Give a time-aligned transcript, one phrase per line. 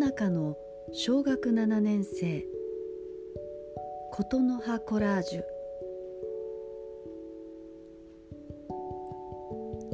[0.00, 0.56] 中の
[0.92, 2.46] 小学7年生
[4.12, 5.42] 琴の葉コラージュ。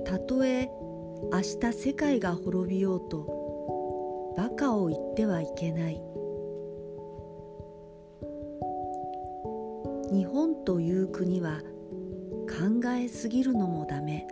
[0.05, 0.71] たとえ
[1.33, 6.01] 明日世界が滅びようとバカを言ってはいけない。
[10.13, 11.63] 日本という国は
[12.49, 14.29] 考えすぎるのもダメ。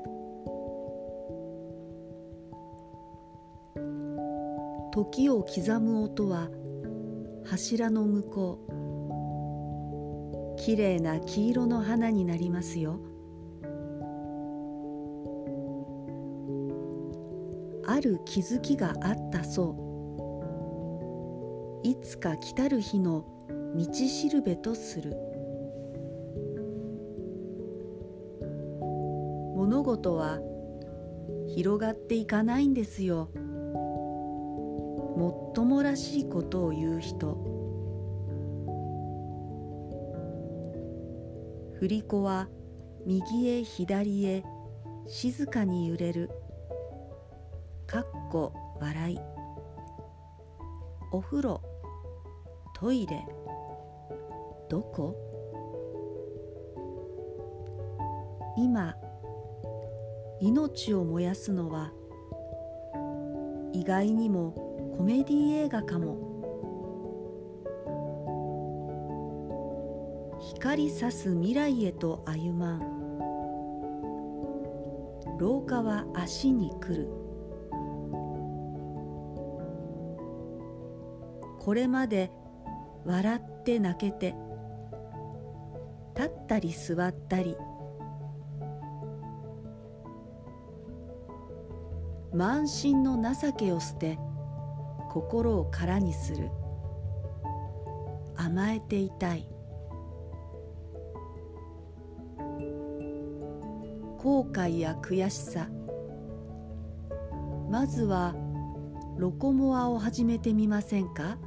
[4.95, 6.51] 時を刻む音は
[7.45, 8.61] 柱の向こ
[10.55, 13.01] うきれいな黄色の花になりますよ。
[17.85, 19.75] ある気づきがあったそ
[21.83, 21.89] う。
[21.89, 23.25] いつか来たる日の
[23.75, 25.17] 道しるべとする。
[29.57, 30.39] 物事は
[31.49, 33.29] 広がっていかないんですよ。
[35.55, 37.39] もっともらしいことを言う人。
[41.79, 42.49] 振り子は
[43.07, 44.43] 右へ左へ
[45.07, 46.29] 静かに揺れる。
[47.87, 49.19] かっこ笑い。
[51.13, 51.61] お風呂
[52.75, 53.25] トイレ。
[54.69, 55.15] どこ？
[58.59, 58.97] 今
[60.41, 61.93] 命を燃やすのは
[63.73, 64.64] 意外にも
[64.97, 66.33] コメディ映画かも。
[70.41, 72.81] 光さす未来へと歩まん。
[75.39, 77.09] 廊下は足に来る。
[81.59, 82.31] これまで
[83.05, 84.35] 笑って泣けて
[86.15, 87.57] 立ったり座ったり
[92.35, 94.19] 満身の情けを捨て
[95.15, 96.51] 心を空にする。
[98.35, 99.49] 甘えていたい。
[104.19, 105.69] 後悔や悔しさ。
[107.71, 108.35] まずは
[109.17, 111.39] ロコモアを始めてみませんか？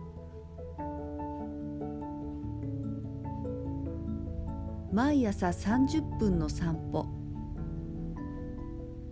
[4.94, 7.06] 毎朝30分の散歩。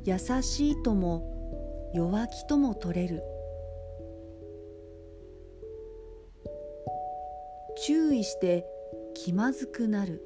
[0.06, 3.22] 優しいとも弱気とも取れる。
[7.86, 8.66] 注意して
[9.14, 10.20] 気まずくなる。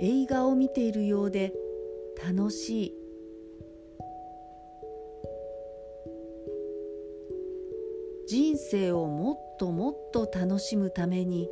[0.00, 1.52] 映画を見ているようで
[2.26, 2.94] 楽しい。
[8.26, 11.48] 人生をもっともっと楽しむために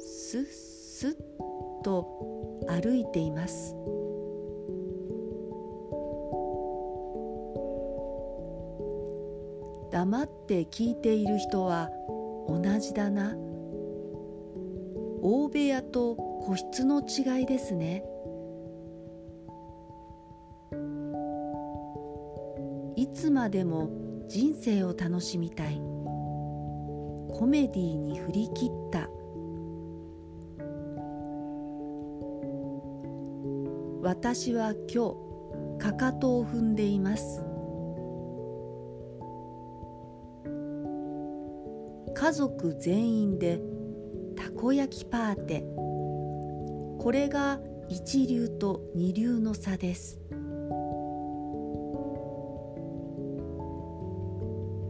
[0.00, 1.12] すっすっ
[1.84, 2.04] と
[2.66, 3.76] 歩いています。
[9.92, 11.90] 黙って聞いている人は
[12.48, 13.36] 同じだな。
[15.22, 18.04] 大部屋と個室の違いですね。
[22.96, 23.90] いつまでも
[24.28, 25.80] 人生を楽しみたい。
[27.30, 29.10] コメディーに振り切った。
[34.02, 35.14] 私は今
[35.78, 37.45] 日かかとを踏んでいます。
[42.26, 43.60] 家族全員で
[44.34, 45.60] たこ焼きパーテ。
[46.98, 50.18] これが一流と二流の差です。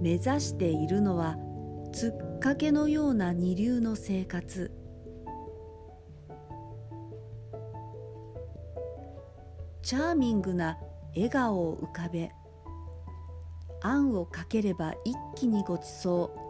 [0.01, 1.37] 目指しているのは
[1.93, 4.73] つっかけのような二流の生活。
[9.83, 10.79] チャーミングな
[11.15, 12.31] 笑顔を浮かべ
[13.83, 16.46] あんをかければ一気にごちそう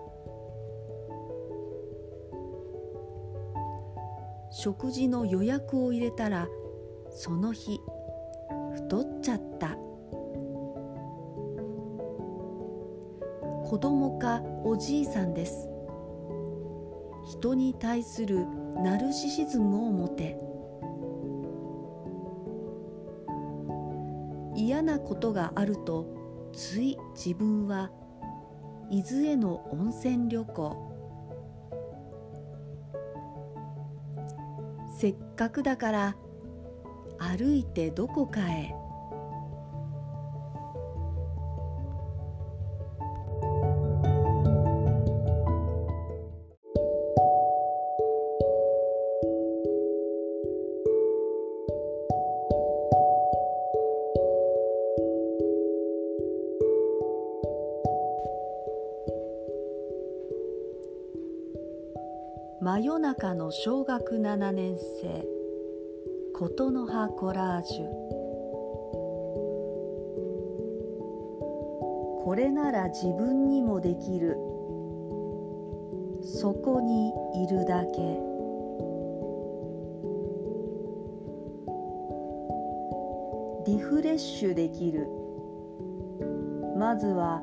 [4.59, 6.49] 食事の予約を入れたら
[7.11, 7.79] その日
[8.73, 9.77] 太っちゃった。
[13.69, 15.69] 子供かおじいさんです。
[17.33, 18.47] 人に対する
[18.83, 20.39] ナルシシズムを持て。
[24.55, 26.07] 嫌なことがあると
[26.55, 27.91] つい自分は
[28.91, 30.96] 伊豆への温泉旅行。
[35.36, 36.16] っかくだから
[37.18, 38.74] 歩いてどこかへ。
[62.66, 65.24] 真夜中の小学7年生。
[66.34, 67.84] 琴の葉コラージュ。
[72.24, 74.36] これなら自分にもできる。
[76.24, 77.13] そこに
[77.45, 78.01] いるだけ。
[83.71, 85.07] リフレッシュできる。
[86.77, 87.41] まずは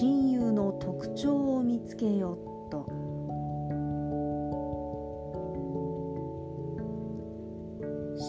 [0.00, 2.49] 親友の特徴を見つけよっ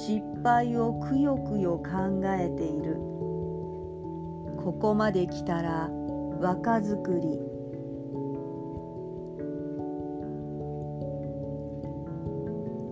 [0.04, 2.96] 失敗をくよくよ考えている。
[4.58, 5.92] ここまで来たら
[6.40, 7.40] 若作り。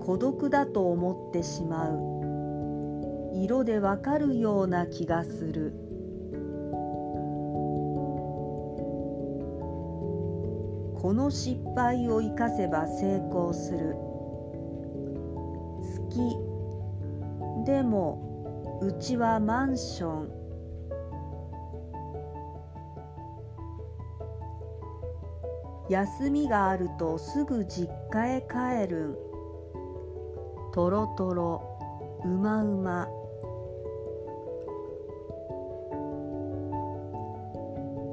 [0.06, 2.00] 孤独だと思ってしまう。
[3.34, 5.74] 色でわかるような気がする。
[11.02, 13.96] この失敗を生かせば成功する。
[15.98, 16.49] 好き
[17.70, 20.32] でもうちはマンション。
[25.88, 29.10] 休みがあるとすぐ実家へ帰る。
[29.10, 29.16] ん
[30.74, 31.62] とろとろ
[32.26, 33.08] うまうま。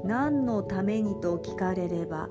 [0.05, 2.29] 何のためにと聞かれれば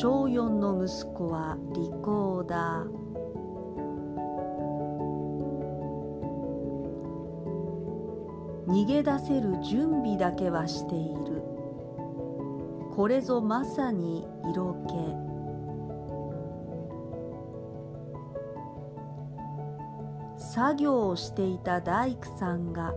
[0.00, 3.07] 小4の息子はリコーダー。
[8.68, 11.42] 逃げ出せる準備だけはしている。
[12.94, 14.92] これぞまさに色気。
[20.52, 22.92] 作業をしていた大工さんが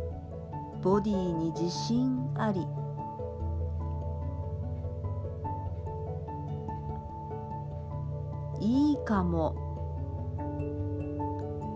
[0.81, 2.67] ボディに自信あり
[8.59, 9.55] いいかも。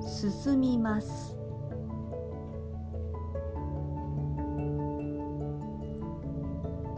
[0.06, 1.35] 進みます。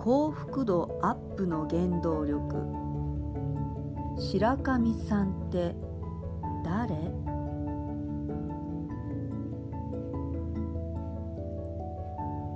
[0.07, 2.56] 幸福度アップの原動力。
[4.18, 5.75] 白神さんって
[6.63, 6.95] 誰？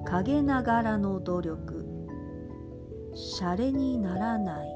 [0.06, 1.86] 陰ながらの努力。
[3.14, 4.68] シャレにならない。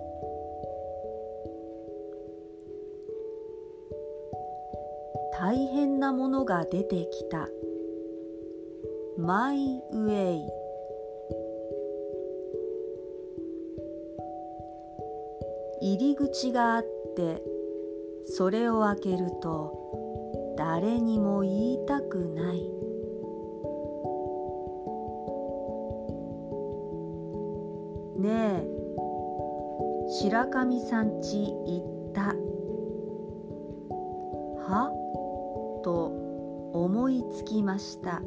[5.39, 7.47] 大変なものが出てきた。
[9.17, 10.64] マイウェイ。
[15.87, 16.83] 入り口があっ
[17.15, 17.43] て
[18.25, 22.71] それを開けると誰にも言いたくない。
[28.17, 28.67] ねえ
[30.09, 32.33] 白神さんち行った。
[34.67, 34.91] は？
[35.83, 36.07] と
[36.73, 38.23] 思いつきました。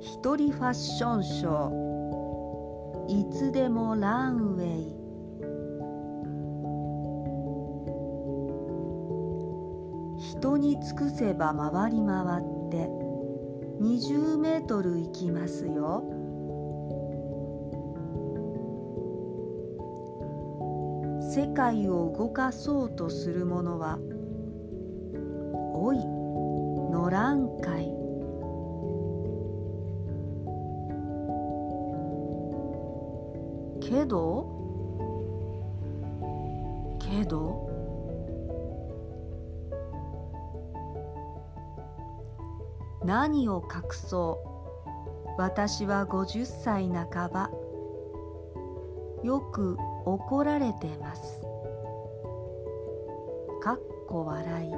[0.00, 1.95] 一人ファッションショー。
[3.08, 4.96] いつでもランウェイ。
[10.18, 12.88] 人に尽くせば回り回って
[13.80, 16.04] 20メートル行きますよ。
[21.20, 23.98] 世界を動かそうとする者は
[25.74, 25.98] おい
[26.90, 27.95] のらんかい
[33.88, 34.46] けど？
[36.98, 37.64] けど？
[43.04, 45.40] 何を隠そう？
[45.40, 47.50] 私は50歳半ば。
[49.22, 51.42] よく怒られてます。
[53.62, 54.72] かっこ笑い。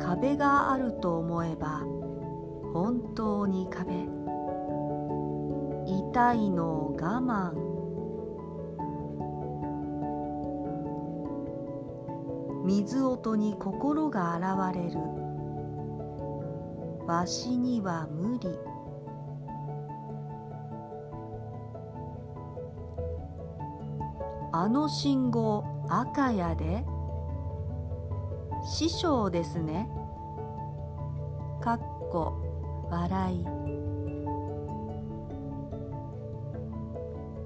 [0.00, 1.82] 壁があると思えば
[2.74, 4.08] 本当に壁。
[5.86, 7.52] 痛いのを我慢。
[12.66, 14.98] 水音に心が現れる。
[17.06, 18.48] わしには無理。
[24.50, 26.84] あの信号赤やで。
[28.64, 29.88] 師匠ですね。
[31.60, 31.78] かっ
[32.10, 32.53] こ。
[32.90, 33.46] 笑い。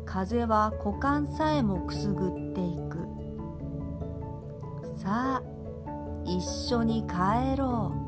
[0.05, 3.07] 風は股間さえもくすぐっていく。
[4.99, 5.43] さあ
[6.25, 8.08] 一緒に帰ろう。